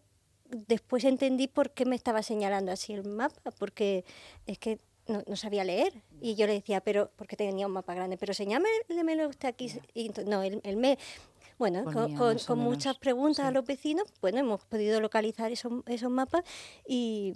después 0.50 1.04
entendí 1.04 1.48
por 1.48 1.70
qué 1.70 1.84
me 1.84 1.96
estaba 1.96 2.22
señalando 2.22 2.72
así 2.72 2.92
el 2.92 3.04
mapa, 3.04 3.50
porque 3.58 4.04
es 4.46 4.58
que 4.58 4.78
no, 5.06 5.36
sabía 5.36 5.64
leer. 5.64 5.92
Y 6.20 6.34
yo 6.34 6.46
le 6.46 6.54
decía, 6.54 6.80
pero, 6.80 7.10
porque 7.16 7.36
tenía 7.36 7.66
un 7.66 7.72
mapa 7.72 7.94
grande, 7.94 8.16
pero 8.16 8.34
señálemelo 8.34 9.28
usted 9.28 9.48
aquí. 9.48 9.72
Y, 9.94 10.10
no, 10.26 10.42
él, 10.42 10.76
me, 10.76 10.98
bueno, 11.58 11.84
con, 11.84 12.58
muchas 12.58 12.98
preguntas 12.98 13.46
a 13.46 13.50
los 13.50 13.64
vecinos, 13.64 14.04
bueno, 14.20 14.38
hemos 14.38 14.64
podido 14.64 15.00
localizar 15.00 15.52
esos, 15.52 15.72
esos 15.86 16.10
mapas 16.10 16.44
y, 16.86 17.32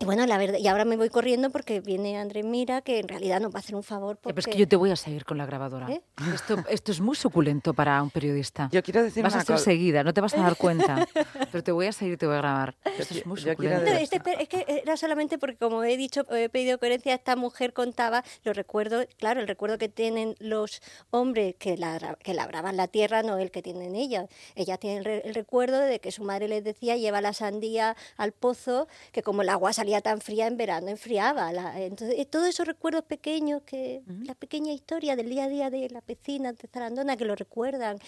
y 0.00 0.04
bueno, 0.04 0.26
la 0.26 0.38
verdad, 0.38 0.58
y 0.58 0.66
ahora 0.66 0.84
me 0.84 0.96
voy 0.96 1.08
corriendo 1.08 1.50
porque 1.50 1.80
viene 1.80 2.18
Andrés 2.18 2.44
Mira, 2.44 2.82
que 2.82 2.98
en 2.98 3.06
realidad 3.06 3.40
nos 3.40 3.52
va 3.52 3.56
a 3.56 3.60
hacer 3.60 3.76
un 3.76 3.84
favor. 3.84 4.16
Porque... 4.16 4.34
Pero 4.34 4.40
es 4.40 4.54
que 4.54 4.60
yo 4.60 4.66
te 4.66 4.76
voy 4.76 4.90
a 4.90 4.96
seguir 4.96 5.24
con 5.24 5.38
la 5.38 5.46
grabadora. 5.46 5.88
¿Eh? 5.88 6.02
Esto, 6.34 6.64
esto 6.68 6.90
es 6.90 7.00
muy 7.00 7.14
suculento 7.14 7.74
para 7.74 8.02
un 8.02 8.10
periodista. 8.10 8.68
Yo 8.72 8.82
quiero 8.82 9.02
decir 9.04 9.22
Vas 9.22 9.36
a 9.36 9.44
ser 9.44 9.58
seguida, 9.58 10.02
no 10.02 10.12
te 10.12 10.20
vas 10.20 10.34
a 10.34 10.38
dar 10.38 10.56
cuenta. 10.56 11.06
pero 11.52 11.62
te 11.62 11.70
voy 11.70 11.86
a 11.86 11.92
seguir 11.92 12.14
y 12.14 12.16
te 12.16 12.26
voy 12.26 12.34
a 12.34 12.38
grabar. 12.38 12.74
Esto 12.98 13.14
es 13.14 13.24
muy 13.24 13.38
suculento. 13.38 13.86
Este, 13.86 14.20
es 14.40 14.48
que 14.48 14.82
era 14.84 14.96
solamente 14.96 15.38
porque, 15.38 15.56
como 15.56 15.84
he 15.84 15.96
dicho, 15.96 16.26
he 16.34 16.48
pedido 16.48 16.78
coherencia, 16.78 17.14
esta 17.14 17.36
mujer 17.36 17.72
contaba 17.72 18.24
los 18.42 18.56
recuerdos, 18.56 19.06
claro, 19.16 19.40
el 19.40 19.46
recuerdo 19.46 19.78
que 19.78 19.88
tienen 19.88 20.34
los 20.40 20.82
hombres 21.10 21.54
que, 21.56 21.78
que 22.22 22.34
labraban 22.34 22.76
la 22.76 22.88
tierra, 22.88 23.22
no 23.22 23.38
el 23.38 23.52
que 23.52 23.62
tienen 23.62 23.94
ella. 23.94 24.26
Ella 24.56 24.76
tiene 24.76 25.22
el, 25.24 25.34
recuerdo 25.34 25.78
de 25.78 26.00
que 26.00 26.10
su 26.10 26.24
madre 26.24 26.48
les 26.48 26.64
decía, 26.64 26.96
lleva 26.96 27.20
la 27.20 27.32
sandía 27.32 27.96
al 28.16 28.32
pozo, 28.32 28.88
que 29.12 29.22
como 29.22 29.42
el 29.42 29.48
agua 29.48 29.72
salía 29.84 30.00
tan 30.00 30.22
fría 30.22 30.46
en 30.46 30.56
verano, 30.56 30.88
enfriaba. 30.88 31.50
entonces, 31.76 32.18
eh, 32.18 32.24
todos 32.24 32.48
esos 32.48 32.66
recuerdos 32.66 33.04
pequeños, 33.04 33.62
que 33.66 34.02
la 34.24 34.34
pequeña 34.34 34.72
historia 34.72 35.14
del 35.14 35.28
día 35.28 35.44
a 35.44 35.48
día 35.48 35.68
de 35.68 35.90
la 35.90 36.02
vecina 36.08 36.54
de 36.54 36.68
Zarandona, 36.68 37.18
que 37.18 37.26
lo 37.26 37.36
recuerdan, 37.36 37.98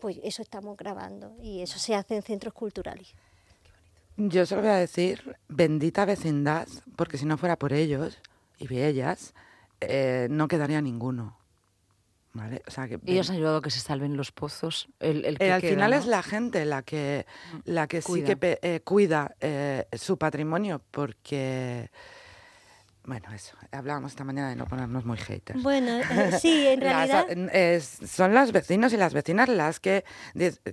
pues 0.00 0.20
eso 0.22 0.42
estamos 0.42 0.76
grabando 0.76 1.36
y 1.42 1.60
eso 1.60 1.80
se 1.80 1.96
hace 1.96 2.14
en 2.14 2.22
centros 2.22 2.54
culturales. 2.54 3.14
Yo 4.16 4.46
solo 4.46 4.62
voy 4.62 4.70
a 4.70 4.76
decir, 4.76 5.36
bendita 5.48 6.04
vecindad, 6.04 6.68
porque 6.94 7.18
si 7.18 7.26
no 7.26 7.36
fuera 7.36 7.58
por 7.58 7.72
ellos 7.72 8.16
y 8.60 8.72
ellas, 8.78 9.34
eh, 9.80 10.28
no 10.30 10.46
quedaría 10.46 10.80
ninguno. 10.80 11.36
¿Vale? 12.34 12.62
O 12.66 12.70
sea, 12.72 12.88
que, 12.88 12.98
Ellos 13.06 13.30
han 13.30 13.36
ayudado 13.36 13.58
a 13.58 13.62
que 13.62 13.70
se 13.70 13.78
salven 13.78 14.16
los 14.16 14.32
pozos. 14.32 14.88
El, 14.98 15.24
el 15.24 15.38
que 15.38 15.52
al 15.52 15.62
final 15.62 15.92
es 15.92 16.06
la 16.06 16.20
gente 16.22 16.64
la 16.64 16.82
que, 16.82 17.26
la 17.64 17.86
que 17.86 18.02
sí 18.02 18.24
que 18.24 18.36
eh, 18.40 18.80
cuida 18.84 19.36
eh, 19.40 19.86
su 19.92 20.18
patrimonio 20.18 20.82
porque... 20.90 21.90
Bueno, 23.04 23.32
eso. 23.32 23.56
Hablábamos 23.70 24.12
esta 24.12 24.24
mañana 24.24 24.48
de 24.48 24.56
no 24.56 24.64
ponernos 24.64 25.04
muy 25.04 25.18
haters. 25.18 25.62
Bueno, 25.62 26.00
eh, 26.00 26.32
sí, 26.40 26.66
en 26.66 26.80
realidad... 26.80 27.26
son 28.04 28.34
los 28.34 28.50
vecinos 28.50 28.92
y 28.92 28.96
las 28.96 29.14
vecinas 29.14 29.48
las 29.48 29.78
que 29.78 30.04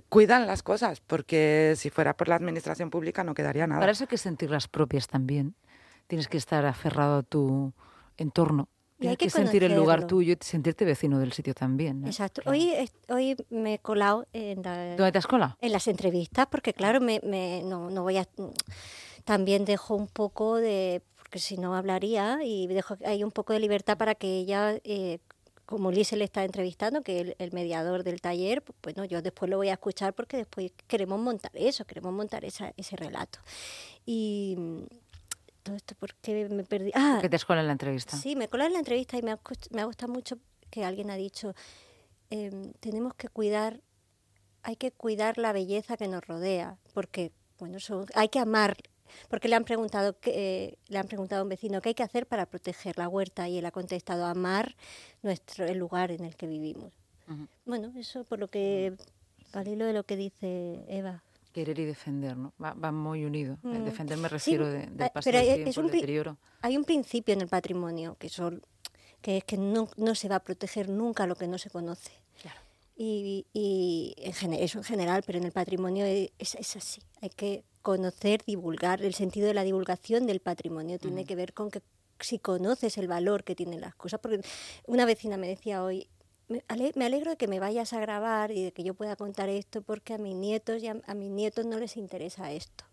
cuidan 0.08 0.48
las 0.48 0.64
cosas, 0.64 1.00
porque 1.00 1.74
si 1.76 1.90
fuera 1.90 2.16
por 2.16 2.26
la 2.26 2.34
administración 2.34 2.90
pública 2.90 3.22
no 3.22 3.34
quedaría 3.34 3.68
nada. 3.68 3.80
Para 3.80 3.92
eso 3.92 4.04
hay 4.04 4.08
que 4.08 4.18
sentir 4.18 4.50
las 4.50 4.66
propias 4.66 5.06
también. 5.06 5.54
Tienes 6.08 6.26
que 6.26 6.38
estar 6.38 6.64
aferrado 6.66 7.18
a 7.18 7.22
tu 7.22 7.72
entorno 8.16 8.68
y 9.02 9.08
hay 9.08 9.16
que, 9.16 9.30
sentir 9.30 9.64
el 9.64 9.74
lugar 9.74 10.06
tuyo 10.06 10.34
y 10.34 10.38
sentirte 10.40 10.84
vecino 10.84 11.18
del 11.18 11.32
sitio 11.32 11.54
también. 11.54 12.06
Exacto. 12.06 12.42
Hoy, 12.46 12.72
hoy 13.08 13.36
me 13.50 13.74
he 13.74 13.78
colado 13.78 14.26
en 14.32 14.62
¿Dónde 14.62 15.12
te 15.12 15.18
has 15.18 15.26
colado? 15.26 15.56
En 15.60 15.72
las 15.72 15.88
entrevistas, 15.88 16.46
porque 16.50 16.72
claro, 16.72 17.00
me, 17.00 17.20
me, 17.24 17.62
no, 17.64 17.90
no 17.90 18.02
voy 18.02 18.18
a... 18.18 18.26
También 19.24 19.64
dejo 19.64 19.94
un 19.94 20.08
poco 20.08 20.56
de... 20.56 21.02
porque 21.16 21.38
si 21.38 21.56
no 21.56 21.74
hablaría, 21.74 22.38
y 22.44 22.66
dejo 22.66 22.96
hay 23.04 23.24
un 23.24 23.30
poco 23.30 23.52
de 23.52 23.60
libertad 23.60 23.96
para 23.96 24.14
que 24.14 24.38
ella... 24.38 24.76
Eh, 24.84 25.18
como 25.64 25.90
Lise 25.90 26.16
le 26.16 26.24
está 26.24 26.44
entrevistando, 26.44 27.00
que 27.00 27.20
es 27.20 27.34
el, 27.38 27.52
mediador 27.52 28.04
del 28.04 28.20
taller, 28.20 28.60
pues 28.60 28.76
bueno, 28.82 29.06
yo 29.06 29.22
después 29.22 29.50
lo 29.50 29.56
voy 29.56 29.70
a 29.70 29.74
escuchar 29.74 30.12
porque 30.12 30.36
después 30.36 30.70
queremos 30.86 31.18
montar 31.18 31.50
eso, 31.54 31.86
queremos 31.86 32.12
montar 32.12 32.44
esa, 32.44 32.74
ese 32.76 32.94
relato. 32.96 33.38
Y, 34.04 34.58
todo 35.62 35.76
esto 35.76 35.94
porque 35.98 36.48
me 36.48 36.64
perdí. 36.64 36.90
Ah, 36.94 37.18
que 37.20 37.28
te 37.28 37.36
escola 37.36 37.60
en 37.60 37.66
la 37.66 37.72
entrevista. 37.72 38.16
Sí, 38.16 38.36
me 38.36 38.48
cola 38.48 38.66
en 38.66 38.72
la 38.72 38.78
entrevista 38.78 39.16
y 39.16 39.22
me 39.22 39.32
ha, 39.32 39.40
me 39.70 39.82
ha 39.82 39.84
gustado 39.84 40.12
mucho 40.12 40.38
que 40.70 40.84
alguien 40.84 41.10
ha 41.10 41.16
dicho, 41.16 41.54
em, 42.30 42.72
tenemos 42.80 43.14
que 43.14 43.28
cuidar 43.28 43.80
hay 44.64 44.76
que 44.76 44.92
cuidar 44.92 45.38
la 45.38 45.52
belleza 45.52 45.96
que 45.96 46.06
nos 46.06 46.24
rodea, 46.24 46.78
porque 46.94 47.32
bueno, 47.58 47.78
hay 48.14 48.28
que 48.28 48.38
amar 48.38 48.76
porque 49.28 49.48
le 49.48 49.56
han 49.56 49.64
preguntado 49.64 50.18
que, 50.18 50.78
le 50.88 50.98
han 50.98 51.06
preguntado 51.06 51.40
a 51.40 51.42
un 51.42 51.48
vecino 51.48 51.80
qué 51.80 51.90
hay 51.90 51.94
que 51.94 52.02
hacer 52.02 52.26
para 52.26 52.46
proteger 52.46 52.98
la 52.98 53.08
huerta 53.08 53.48
y 53.48 53.58
él 53.58 53.66
ha 53.66 53.70
contestado 53.70 54.24
amar 54.24 54.74
nuestro 55.22 55.66
el 55.66 55.78
lugar 55.78 56.10
en 56.10 56.24
el 56.24 56.36
que 56.36 56.46
vivimos. 56.46 56.92
Bueno, 57.64 57.92
eso 57.96 58.24
por 58.24 58.38
lo 58.38 58.48
que 58.48 58.94
al 59.52 59.68
hilo 59.68 59.86
de 59.86 59.92
lo 59.92 60.04
que 60.04 60.16
dice 60.16 60.84
Eva. 60.88 61.22
Querer 61.52 61.78
y 61.78 61.84
defender, 61.84 62.36
¿no? 62.36 62.52
Va, 62.62 62.92
muy 62.92 63.24
unido. 63.24 63.58
Mm. 63.62 63.84
Defender 63.84 64.18
me 64.18 64.28
refiero 64.28 64.66
del 64.66 64.88
paso 65.12 65.30
del 65.30 65.44
tiempo, 65.44 65.70
es 65.70 65.76
un, 65.76 65.86
deterioro. 65.90 66.38
Hay 66.62 66.76
un 66.76 66.84
principio 66.84 67.34
en 67.34 67.42
el 67.42 67.48
patrimonio 67.48 68.16
que 68.18 68.28
son 68.28 68.62
que 69.22 69.38
es 69.38 69.44
que 69.44 69.56
no, 69.56 69.88
no 69.96 70.14
se 70.14 70.28
va 70.28 70.36
a 70.36 70.40
proteger 70.40 70.88
nunca 70.88 71.26
lo 71.26 71.36
que 71.36 71.46
no 71.46 71.56
se 71.56 71.70
conoce. 71.70 72.10
Claro. 72.42 72.60
Y, 72.96 73.46
y 73.54 74.14
en 74.18 74.52
eso 74.52 74.78
en 74.78 74.84
general, 74.84 75.22
pero 75.24 75.38
en 75.38 75.44
el 75.44 75.52
patrimonio 75.52 76.04
es, 76.04 76.30
es, 76.38 76.76
así. 76.76 77.00
Hay 77.20 77.30
que 77.30 77.64
conocer, 77.80 78.42
divulgar. 78.44 79.00
El 79.02 79.14
sentido 79.14 79.46
de 79.46 79.54
la 79.54 79.62
divulgación 79.62 80.26
del 80.26 80.40
patrimonio 80.40 80.98
tiene 80.98 81.24
que 81.24 81.36
ver 81.36 81.54
con 81.54 81.70
que 81.70 81.82
si 82.20 82.38
conoces 82.38 82.98
el 82.98 83.08
valor 83.08 83.44
que 83.44 83.54
tienen 83.54 83.80
las 83.80 83.94
cosas. 83.94 84.20
Porque 84.20 84.40
una 84.86 85.04
vecina 85.04 85.36
me 85.36 85.48
decía 85.48 85.82
hoy, 85.82 86.08
me 86.48 87.04
alegro 87.04 87.30
de 87.30 87.36
que 87.36 87.48
me 87.48 87.60
vayas 87.60 87.92
a 87.92 88.00
grabar 88.00 88.50
y 88.50 88.64
de 88.64 88.72
que 88.72 88.84
yo 88.84 88.94
pueda 88.94 89.16
contar 89.16 89.48
esto 89.48 89.82
porque 89.82 90.14
a 90.14 90.18
mis 90.18 90.34
nietos 90.34 90.82
y 90.82 90.88
a, 90.88 91.14
mis 91.14 91.30
nietos 91.30 91.66
no 91.66 91.78
les 91.78 91.96
interesa 91.96 92.52
esto. 92.52 92.84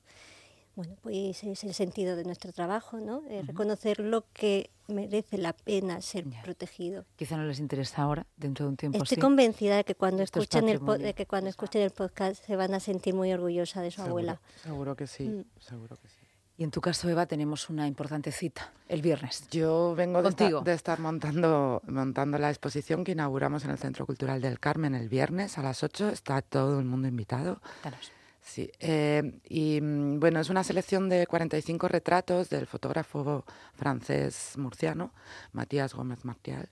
Bueno, 0.76 0.96
pues 1.02 1.44
es 1.44 1.64
el 1.66 1.74
sentido 1.74 2.16
de 2.16 2.24
nuestro 2.24 2.54
trabajo, 2.54 3.00
¿no? 3.00 3.24
Reconocer 3.46 4.00
lo 4.00 4.24
que 4.32 4.70
merece 4.88 5.38
la 5.38 5.52
pena 5.54 6.02
ser 6.02 6.26
protegido. 6.44 7.06
Quizá 7.18 7.36
no 7.36 7.44
les 7.44 7.60
interesa 7.60 8.04
ahora, 8.04 8.26
dentro 8.38 8.66
de 8.66 8.70
un 8.70 8.78
tiempo 8.78 9.04
Estoy 9.04 9.18
convencida 9.18 9.76
de 9.76 9.84
que 9.84 9.96
cuando 9.96 10.24
escuchen 10.24 10.70
el 10.70 10.80
de 10.80 11.14
que 11.14 11.26
cuando 11.26 11.50
escuchen 11.50 11.82
el 11.82 11.92
podcast 11.92 12.44
se 12.46 12.56
van 12.56 12.74
a 12.74 12.80
sentir 12.80 13.14
muy 13.14 13.34
orgullosa 13.34 13.82
de 13.82 13.92
su 13.92 14.02
abuela. 14.02 14.40
Seguro 14.64 14.96
que 14.96 15.08
sí, 15.08 15.26
mm. 15.26 15.46
seguro 15.60 15.98
que 15.98 16.08
sí. 16.08 16.19
Y 16.60 16.66
en 16.66 16.72
tu 16.72 16.82
caso, 16.82 17.08
Eva, 17.08 17.26
tenemos 17.26 17.70
una 17.70 17.88
importante 17.88 18.34
cita 18.34 18.74
el 18.90 19.02
viernes. 19.02 19.48
Yo 19.50 19.96
vengo 19.96 20.22
de, 20.22 20.62
de 20.62 20.74
estar 20.74 21.00
montando, 21.00 21.82
montando 21.88 22.38
la 22.38 22.50
exposición 22.50 23.06
que 23.06 23.14
inauguramos 23.14 23.64
en 23.64 23.72
el 23.72 23.78
Centro 23.78 24.06
Cultural 24.06 24.42
del 24.42 24.60
Carmen 24.60 24.94
el 24.94 25.08
viernes 25.08 25.58
a 25.58 25.62
las 25.62 25.84
8. 25.84 26.10
Está 26.10 26.42
todo 26.42 26.80
el 26.80 26.86
mundo 26.86 27.08
invitado. 27.08 27.62
Danos. 27.82 28.12
Sí, 28.42 28.70
eh, 28.80 29.40
y 29.48 29.80
mm, 29.80 30.20
bueno, 30.20 30.42
es 30.42 30.50
una 30.50 30.66
selección 30.66 31.08
de 31.08 31.28
45 31.28 31.88
retratos 31.88 32.50
del 32.50 32.68
fotógrafo 32.68 33.46
francés 33.76 34.58
murciano, 34.58 35.14
Matías 35.54 35.94
Gómez 35.94 36.26
Martial, 36.26 36.68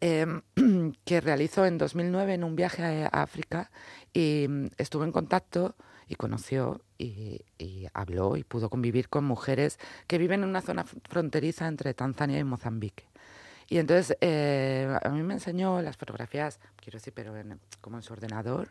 em, 0.00 0.42
que 1.04 1.20
realizó 1.20 1.64
en 1.64 1.78
2009 1.78 2.34
en 2.34 2.42
un 2.42 2.56
viaje 2.56 3.04
a 3.04 3.22
África 3.22 3.70
y 4.12 4.46
mm, 4.48 4.66
estuvo 4.78 5.04
en 5.04 5.12
contacto 5.12 5.76
y 6.08 6.14
conoció 6.14 6.80
y, 6.98 7.42
habló 7.92 8.36
y 8.36 8.44
pudo 8.44 8.70
convivir 8.70 9.08
con 9.08 9.24
mujeres 9.24 9.78
que 10.06 10.18
viven 10.18 10.42
en 10.42 10.48
una 10.48 10.60
zona 10.60 10.84
fronteriza 10.84 11.66
entre 11.66 11.94
Tanzania 11.94 12.38
y 12.38 12.44
Mozambique. 12.44 13.04
Y 13.68 13.78
entonces 13.78 14.16
eh, 14.20 14.96
a 15.02 15.08
mí 15.08 15.22
me 15.22 15.34
enseñó 15.34 15.82
las 15.82 15.96
fotografías, 15.96 16.60
quiero 16.76 16.98
decir, 16.98 17.12
pero 17.14 17.34
como 17.80 17.96
en 17.96 18.02
su 18.02 18.12
ordenador, 18.12 18.70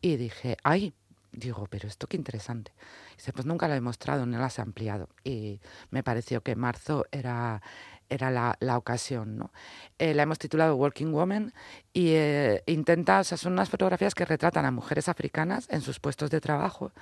y 0.00 0.16
dije, 0.16 0.56
ay, 0.62 0.94
digo, 1.32 1.66
pero 1.68 1.88
esto 1.88 2.06
qué 2.06 2.16
interesante. 2.16 2.72
Y 3.12 3.16
dice, 3.16 3.32
pues 3.32 3.46
nunca 3.46 3.68
lo 3.68 3.74
he 3.74 3.80
mostrado, 3.80 4.26
no 4.26 4.38
las 4.38 4.58
he 4.58 4.62
ampliado. 4.62 5.08
Y 5.24 5.60
me 5.90 6.02
pareció 6.02 6.42
que 6.42 6.54
marzo 6.56 7.06
era, 7.10 7.62
era 8.08 8.30
la, 8.30 8.56
la 8.60 8.76
ocasión. 8.76 9.36
¿no? 9.36 9.52
Eh, 9.98 10.14
la 10.14 10.22
hemos 10.22 10.38
titulado 10.38 10.76
Working 10.76 11.12
Woman 11.12 11.52
y 11.92 12.10
eh, 12.14 12.62
intenta, 12.66 13.20
o 13.20 13.24
sea, 13.24 13.38
son 13.38 13.54
unas 13.54 13.70
fotografías 13.70 14.14
que 14.14 14.24
retratan 14.24 14.64
a 14.64 14.70
mujeres 14.70 15.08
africanas 15.08 15.66
en 15.70 15.80
sus 15.80 16.00
puestos 16.00 16.30
de 16.30 16.40
trabajo, 16.40 16.92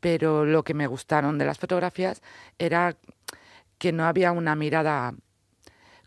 pero 0.00 0.44
lo 0.44 0.62
que 0.64 0.74
me 0.74 0.86
gustaron 0.86 1.38
de 1.38 1.44
las 1.44 1.58
fotografías 1.58 2.22
era 2.58 2.96
que 3.78 3.92
no 3.92 4.04
había 4.04 4.32
una 4.32 4.54
mirada 4.56 5.14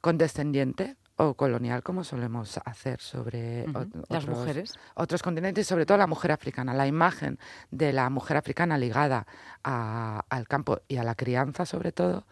condescendiente 0.02 0.96
o 1.16 1.36
colonial 1.36 1.84
como 1.84 2.04
solemos 2.04 2.60
hacer 2.66 3.00
sobre 3.00 3.66
las 4.10 4.28
mujeres 4.28 4.74
otros 4.96 5.22
continentes 5.22 5.68
sobre 5.68 5.86
todo 5.86 5.98
la 5.98 6.08
mujer 6.08 6.32
africana 6.32 6.74
la 6.74 6.88
imagen 6.88 7.38
de 7.70 7.94
la 7.94 8.10
mujer 8.10 8.38
africana 8.38 8.78
ligada 8.80 9.28
al 9.64 10.48
campo 10.48 10.82
y 10.88 10.98
a 10.98 11.04
la 11.04 11.14
crianza 11.14 11.66
sobre 11.66 11.92
todo 11.92 12.26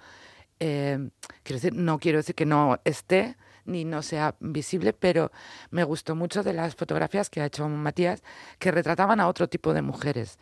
eh, 0.62 1.10
quiero 1.44 1.58
decir, 1.60 1.74
no 1.74 1.98
quiero 2.00 2.20
decir 2.20 2.36
que 2.36 2.46
no 2.46 2.80
esté, 2.86 3.36
ni 3.72 3.86
no 3.86 4.02
sea 4.02 4.36
visible, 4.40 4.94
pero 4.94 5.32
me 5.70 5.84
gustó 5.84 6.16
mucho 6.16 6.44
de 6.44 6.54
las 6.54 6.76
fotografías 6.76 7.30
que 7.30 7.42
ha 7.42 7.46
hecho 7.46 7.68
Matías, 7.68 8.22
que 8.60 8.72
retrataban 8.72 9.20
a 9.20 9.28
otro 9.28 9.48
tipo 9.48 9.74
de 9.74 9.82
mujeres. 9.82 10.38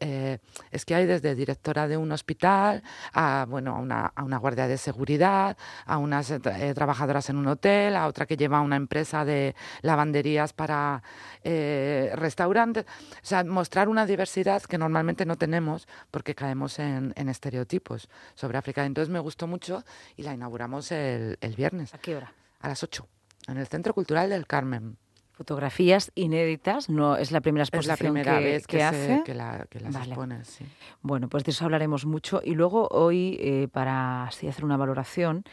Eh, 0.00 0.38
es 0.70 0.84
que 0.84 0.94
hay 0.94 1.06
desde 1.06 1.34
directora 1.34 1.88
de 1.88 1.96
un 1.96 2.10
hospital, 2.12 2.82
a, 3.12 3.46
bueno, 3.48 3.76
a, 3.76 3.78
una, 3.78 4.06
a 4.14 4.24
una 4.24 4.38
guardia 4.38 4.66
de 4.66 4.78
seguridad, 4.78 5.56
a 5.86 5.98
unas 5.98 6.30
eh, 6.30 6.72
trabajadoras 6.74 7.28
en 7.30 7.36
un 7.36 7.46
hotel, 7.46 7.96
a 7.96 8.06
otra 8.06 8.26
que 8.26 8.36
lleva 8.36 8.60
una 8.60 8.76
empresa 8.76 9.24
de 9.24 9.54
lavanderías 9.82 10.52
para 10.52 11.02
eh, 11.44 12.12
restaurantes. 12.14 12.84
O 12.84 13.26
sea, 13.26 13.44
mostrar 13.44 13.88
una 13.88 14.06
diversidad 14.06 14.62
que 14.62 14.78
normalmente 14.78 15.26
no 15.26 15.36
tenemos 15.36 15.86
porque 16.10 16.34
caemos 16.34 16.78
en, 16.78 17.12
en 17.16 17.28
estereotipos 17.28 18.08
sobre 18.34 18.58
África. 18.58 18.84
Entonces 18.84 19.10
me 19.10 19.20
gustó 19.20 19.46
mucho 19.46 19.84
y 20.16 20.22
la 20.22 20.34
inauguramos 20.34 20.92
el, 20.92 21.38
el 21.40 21.54
viernes. 21.54 21.94
¿A 21.94 21.98
qué 21.98 22.16
hora? 22.16 22.32
A 22.60 22.68
las 22.68 22.82
8, 22.82 23.06
en 23.48 23.56
el 23.56 23.66
Centro 23.66 23.94
Cultural 23.94 24.30
del 24.30 24.46
Carmen. 24.46 24.96
Fotografías 25.32 26.12
inéditas, 26.14 26.90
no 26.90 27.16
es 27.16 27.32
la 27.32 27.40
primera 27.40 27.64
exposición 27.64 27.94
es 27.94 27.98
la 27.98 28.04
primera 28.04 28.38
que, 28.38 28.44
vez 28.44 28.66
que, 28.66 28.82
hace. 28.82 29.22
que, 29.24 29.34
la, 29.34 29.66
que 29.70 29.80
las 29.80 29.94
expone, 29.94 30.44
sí. 30.44 30.66
Bueno, 31.00 31.30
pues 31.30 31.44
de 31.44 31.52
eso 31.52 31.64
hablaremos 31.64 32.04
mucho. 32.04 32.42
Y 32.44 32.54
luego 32.54 32.88
hoy, 32.90 33.38
eh, 33.40 33.66
para 33.72 34.24
así 34.24 34.48
hacer 34.48 34.66
una 34.66 34.76
valoración, 34.76 35.44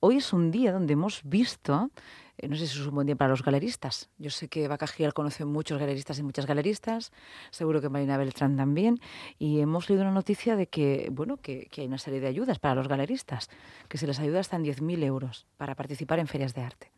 hoy 0.00 0.16
es 0.16 0.32
un 0.32 0.50
día 0.50 0.72
donde 0.72 0.94
hemos 0.94 1.20
visto 1.22 1.90
eh, 2.38 2.48
no 2.48 2.56
sé 2.56 2.66
si 2.66 2.78
es 2.78 2.86
un 2.86 2.94
buen 2.94 3.06
día 3.06 3.16
para 3.16 3.30
los 3.30 3.42
galeristas. 3.42 4.08
Yo 4.18 4.30
sé 4.30 4.48
que 4.48 4.68
Bacajial 4.68 5.14
conoce 5.14 5.44
muchos 5.44 5.78
galeristas 5.78 6.18
y 6.18 6.22
muchas 6.22 6.46
galeristas, 6.46 7.12
seguro 7.50 7.80
que 7.80 7.88
Marina 7.88 8.16
Beltrán 8.16 8.56
también, 8.56 9.00
y 9.38 9.60
hemos 9.60 9.88
leído 9.88 10.02
una 10.02 10.12
noticia 10.12 10.56
de 10.56 10.66
que, 10.66 11.08
bueno, 11.12 11.36
que, 11.38 11.68
que 11.70 11.82
hay 11.82 11.86
una 11.86 11.98
serie 11.98 12.20
de 12.20 12.28
ayudas 12.28 12.58
para 12.58 12.74
los 12.74 12.88
galeristas, 12.88 13.48
que 13.88 13.98
se 13.98 14.06
les 14.06 14.18
ayuda 14.18 14.40
hasta 14.40 14.56
en 14.56 14.64
10.000 14.64 15.02
euros 15.04 15.46
para 15.56 15.74
participar 15.74 16.18
en 16.18 16.26
ferias 16.26 16.54
de 16.54 16.62
arte. 16.62 16.92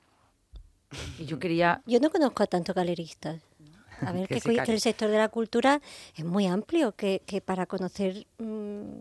Y 1.18 1.26
yo 1.26 1.38
quería... 1.38 1.82
Yo 1.86 2.00
no 2.00 2.10
conozco 2.10 2.42
a 2.42 2.46
tantos 2.46 2.74
galeristas. 2.74 3.42
A 4.00 4.12
ver, 4.12 4.28
que, 4.28 4.40
que, 4.40 4.72
el 4.72 4.80
sector 4.80 5.10
de 5.10 5.18
la 5.18 5.28
cultura 5.28 5.80
es 6.16 6.24
muy 6.24 6.46
amplio, 6.46 6.92
que, 6.92 7.22
que 7.26 7.40
para 7.40 7.66
conocer 7.66 8.26
mm, 8.38 9.00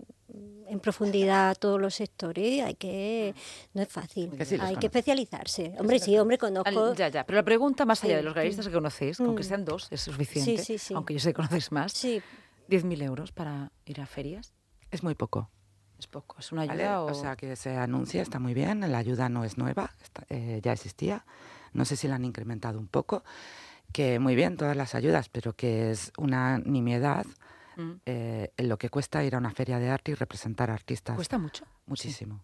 en 0.68 0.80
profundidad 0.80 1.56
todos 1.58 1.80
los 1.80 1.96
sectores 1.96 2.63
hay 2.63 2.75
que 2.75 3.34
no 3.74 3.82
es 3.82 3.88
fácil. 3.88 4.32
Hay 4.62 4.75
que 4.75 4.88
especializarse. 4.88 5.75
Hombre 5.80 6.00
sí 6.00 6.18
hombre 6.18 6.38
conozco 6.38 6.94
ya 6.94 7.08
ya 7.08 7.25
pero 7.25 7.38
la 7.38 7.44
pregunta 7.44 7.86
más 7.86 8.04
allá 8.04 8.18
de 8.18 8.24
los 8.24 8.34
galeristas 8.34 8.68
que 8.68 8.74
conocéis 8.74 9.18
con 9.18 9.36
que 9.36 9.44
mm. 9.44 9.46
sean 9.46 9.66
dos 9.66 9.88
es 9.92 10.01
suficiente 10.01 10.58
sí, 10.63 10.77
sí, 10.77 10.94
aunque 10.94 11.13
yo 11.13 11.20
sé 11.20 11.30
que 11.30 11.36
conocéis 11.36 11.72
más. 11.72 11.94
Sí. 11.94 12.22
10.000 12.70 13.01
euros 13.04 13.32
para 13.32 13.72
ir 13.86 14.01
a 14.01 14.06
ferias 14.06 14.54
es 14.92 15.04
muy 15.04 15.16
poco. 15.16 15.50
Es 16.00 16.06
poco, 16.06 16.36
es 16.38 16.51
una 16.51 16.62
ayuda. 16.62 17.01
O... 17.01 17.13
sea, 17.13 17.36
que 17.36 17.56
se 17.56 17.75
anuncia, 17.75 18.22
está 18.22 18.39
muy 18.39 18.54
bien, 18.54 18.80
la 18.92 18.98
ayuda 19.00 19.30
no 19.30 19.44
es 19.44 19.58
nueva, 19.58 19.92
eh, 20.30 20.60
ya 20.63 20.74
existía. 20.74 21.25
No 21.74 21.86
sé 21.86 21.96
si 21.96 22.08
la 22.08 22.16
han 22.16 22.25
incrementado 22.25 22.80
un 22.80 22.88
poco, 22.88 23.24
que 23.91 24.20
muy 24.20 24.36
bien 24.36 24.58
todas 24.58 24.75
las 24.75 24.96
ayudas, 24.96 25.29
pero 25.29 25.53
que 25.53 25.91
es 25.91 26.12
una 26.17 26.60
nimiedad 26.60 27.25
mm. 27.75 27.91
eh, 28.06 28.51
en 28.58 28.70
lo 28.70 28.77
que 28.77 28.89
cuesta 28.89 29.24
ir 29.24 29.36
a 29.36 29.38
una 29.38 29.51
feria 29.51 29.79
de 29.79 29.89
arte 29.89 30.12
y 30.12 30.15
representar 30.15 30.70
artistas. 30.70 31.15
¿Cuesta 31.15 31.38
mucho? 31.38 31.65
Muchísimo. 31.86 32.44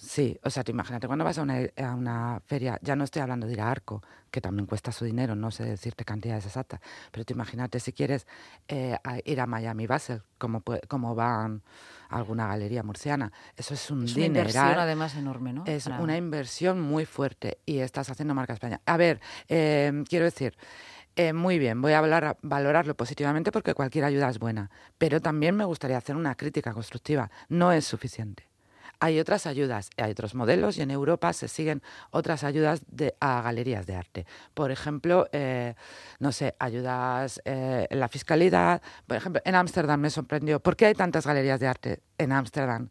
Sí, 0.00 0.40
o 0.42 0.48
sea, 0.48 0.64
te 0.64 0.72
imagínate 0.72 1.06
cuando 1.06 1.26
vas 1.26 1.36
a 1.36 1.42
una, 1.42 1.58
a 1.76 1.94
una, 1.94 2.40
feria, 2.46 2.78
ya 2.80 2.96
no 2.96 3.04
estoy 3.04 3.20
hablando 3.20 3.46
de 3.46 3.52
ir 3.52 3.60
a 3.60 3.70
Arco, 3.70 4.02
que 4.30 4.40
también 4.40 4.64
cuesta 4.64 4.92
su 4.92 5.04
dinero, 5.04 5.36
no 5.36 5.50
sé 5.50 5.64
decirte 5.64 6.06
cantidades 6.06 6.46
exactas, 6.46 6.80
pero 7.10 7.26
te 7.26 7.34
imagínate 7.34 7.78
si 7.80 7.92
quieres 7.92 8.26
eh, 8.66 8.96
ir 9.26 9.40
a 9.42 9.46
Miami 9.46 9.86
Basel, 9.86 10.22
como, 10.38 10.62
como 10.88 11.14
van 11.14 11.62
a 12.08 12.16
alguna 12.16 12.46
galería 12.46 12.82
murciana, 12.82 13.30
eso 13.58 13.74
es 13.74 13.90
un 13.90 14.04
es 14.04 14.16
Una 14.16 14.24
inversión 14.24 14.78
además 14.78 15.16
enorme, 15.16 15.52
¿no? 15.52 15.64
Es 15.66 15.86
una 15.86 16.16
inversión 16.16 16.80
muy 16.80 17.04
fuerte 17.04 17.58
y 17.66 17.80
estás 17.80 18.08
haciendo 18.08 18.34
marca 18.34 18.54
España. 18.54 18.80
A 18.86 18.96
ver, 18.96 19.20
eh, 19.48 20.02
quiero 20.08 20.24
decir, 20.24 20.56
eh, 21.14 21.34
muy 21.34 21.58
bien, 21.58 21.82
voy 21.82 21.92
a 21.92 21.98
hablar, 21.98 22.38
valorarlo 22.40 22.96
positivamente 22.96 23.52
porque 23.52 23.74
cualquier 23.74 24.06
ayuda 24.06 24.30
es 24.30 24.38
buena, 24.38 24.70
pero 24.96 25.20
también 25.20 25.56
me 25.56 25.66
gustaría 25.66 25.98
hacer 25.98 26.16
una 26.16 26.36
crítica 26.36 26.72
constructiva. 26.72 27.30
No 27.50 27.70
es 27.70 27.84
suficiente. 27.84 28.49
Hay 29.00 29.18
otras 29.18 29.46
ayudas, 29.46 29.90
hay 29.96 30.10
otros 30.10 30.34
modelos 30.34 30.76
y 30.76 30.82
en 30.82 30.90
Europa 30.90 31.32
se 31.32 31.48
siguen 31.48 31.82
otras 32.10 32.44
ayudas 32.44 32.82
de, 32.86 33.14
a 33.18 33.40
galerías 33.42 33.86
de 33.86 33.96
arte. 33.96 34.26
Por 34.54 34.70
ejemplo, 34.70 35.26
eh, 35.32 35.74
no 36.18 36.32
sé, 36.32 36.54
ayudas 36.58 37.40
eh, 37.44 37.86
en 37.90 37.98
la 37.98 38.08
fiscalidad. 38.08 38.82
Por 39.06 39.16
ejemplo, 39.16 39.40
en 39.44 39.54
Ámsterdam 39.54 40.00
me 40.00 40.10
sorprendió. 40.10 40.60
¿Por 40.60 40.76
qué 40.76 40.86
hay 40.86 40.94
tantas 40.94 41.26
galerías 41.26 41.58
de 41.58 41.66
arte 41.66 42.02
en 42.18 42.32
Ámsterdam 42.32 42.90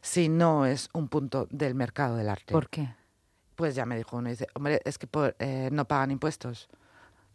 si 0.00 0.28
no 0.30 0.64
es 0.64 0.88
un 0.94 1.08
punto 1.08 1.46
del 1.50 1.74
mercado 1.74 2.16
del 2.16 2.30
arte? 2.30 2.52
¿Por 2.52 2.70
qué? 2.70 2.94
Pues 3.54 3.74
ya 3.74 3.84
me 3.84 3.98
dijo 3.98 4.16
uno, 4.16 4.30
dice, 4.30 4.46
hombre, 4.54 4.80
es 4.84 4.96
que 4.96 5.06
por, 5.06 5.36
no 5.70 5.84
pagan 5.84 6.10
impuestos 6.10 6.70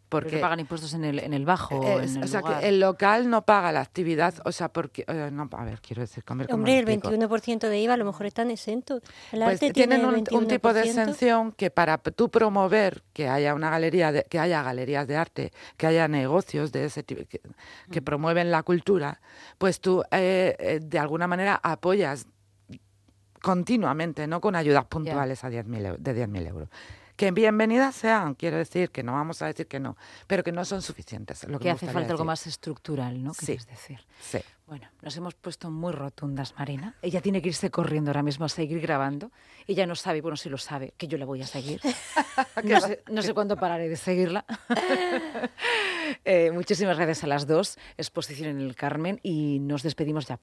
Porque 0.08 0.38
pagan 0.38 0.60
impuestos 0.60 0.94
en 0.94 1.04
el, 1.04 1.18
en 1.18 1.34
el 1.34 1.44
bajo, 1.44 1.82
eh, 1.82 2.04
en 2.04 2.16
el 2.18 2.24
o 2.24 2.26
sea, 2.28 2.40
lugar. 2.40 2.60
que 2.60 2.68
el 2.68 2.78
local 2.78 3.28
no 3.28 3.42
paga 3.42 3.72
la 3.72 3.80
actividad, 3.80 4.34
o 4.44 4.52
sea, 4.52 4.68
porque... 4.68 5.04
eh, 5.08 5.30
no, 5.32 5.48
a 5.52 5.64
ver, 5.64 5.80
quiero 5.80 6.02
decir, 6.02 6.22
comer 6.22 6.46
Hombre, 6.52 6.78
el 6.78 6.88
explico? 6.88 7.10
21% 7.10 7.68
de 7.68 7.80
IVA 7.80 7.94
a 7.94 7.96
lo 7.96 8.04
mejor 8.04 8.26
están 8.26 8.50
exentos. 8.52 9.02
El 9.32 9.40
Pues 9.42 9.54
arte 9.54 9.72
tienen 9.72 10.02
tiene 10.02 10.16
un, 10.38 10.48
tipo 10.48 10.72
de 10.72 10.82
21%. 10.82 10.86
exención 10.86 11.52
que 11.52 11.70
para 11.72 11.98
tú 11.98 12.28
promover 12.30 13.02
que 13.12 13.28
haya 13.28 13.52
una 13.54 13.68
galería, 13.68 14.12
de- 14.12 14.22
que 14.24 14.38
haya 14.38 14.62
galerías 14.62 15.08
de 15.08 15.16
arte, 15.16 15.52
que 15.76 15.86
haya 15.88 16.06
negocios 16.06 16.70
de 16.70 16.84
ese 16.84 17.02
tipo 17.02 17.22
que, 17.28 17.40
que 17.90 18.00
promueven 18.00 18.52
la 18.52 18.62
cultura, 18.62 19.20
pues 19.58 19.80
tú 19.80 20.02
eh, 20.12 20.54
eh, 20.60 20.80
de 20.82 20.98
alguna 21.00 21.26
manera 21.26 21.58
apoyas 21.62 22.26
continuamente, 23.42 24.26
no 24.26 24.40
con 24.40 24.56
ayudas 24.56 24.84
puntuales 24.86 25.44
a 25.44 25.50
10.000 25.50 25.64
eu- 25.86 25.96
de 25.98 26.26
10.000 26.26 26.46
euros. 26.48 26.68
Que 27.16 27.30
bienvenidas 27.30 27.94
sean, 27.94 28.34
quiero 28.34 28.58
decir, 28.58 28.90
que 28.90 29.02
no 29.02 29.12
vamos 29.12 29.40
a 29.40 29.46
decir 29.46 29.66
que 29.66 29.80
no, 29.80 29.96
pero 30.26 30.44
que 30.44 30.52
no 30.52 30.66
son 30.66 30.82
suficientes. 30.82 31.44
es 31.44 31.48
Lo 31.48 31.58
que, 31.58 31.70
hace 31.70 31.86
falta 31.86 32.00
algo 32.00 32.12
decir. 32.12 32.26
más 32.26 32.46
estructural, 32.46 33.24
¿no? 33.24 33.32
Sí. 33.32 33.46
Quieres 33.46 33.66
decir. 33.66 34.00
Sí. 34.20 34.38
Bueno, 34.66 34.88
nos 35.00 35.16
hemos 35.16 35.34
puesto 35.34 35.70
muy 35.70 35.92
rotundas, 35.92 36.52
Marina. 36.58 36.94
Ella 37.00 37.22
tiene 37.22 37.40
que 37.40 37.48
irse 37.48 37.70
corriendo 37.70 38.10
ahora 38.10 38.22
mismo 38.22 38.44
a 38.44 38.48
seguir 38.48 38.80
grabando. 38.80 39.30
Ella 39.66 39.86
no 39.86 39.94
sabe, 39.94 40.20
bueno, 40.20 40.36
sí 40.36 40.50
lo 40.50 40.58
sabe, 40.58 40.92
que 40.98 41.06
yo 41.06 41.16
la 41.16 41.24
voy 41.24 41.40
a 41.42 41.46
seguir. 41.46 41.80
No 42.62 42.80
sé, 42.80 43.02
no 43.10 43.22
sé 43.22 43.32
cuándo 43.32 43.56
pararé 43.56 43.88
de 43.88 43.96
seguirla. 43.96 44.44
Eh, 46.24 46.50
muchísimas 46.52 46.96
gracias 46.96 47.24
a 47.24 47.26
las 47.26 47.46
dos. 47.46 47.78
Exposición 47.96 48.48
en 48.48 48.60
el 48.60 48.76
Carmen 48.76 49.18
y 49.22 49.58
nos 49.60 49.82
despedimos 49.82 50.26
ya 50.26 50.34